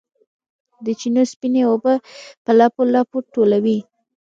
د 0.85 0.87
چینو 0.99 1.23
سپینې 1.31 1.61
اوبه 1.71 1.93
په 2.43 2.51
لپو، 2.59 2.81
لپو 2.93 3.17
ټولوي 3.33 3.79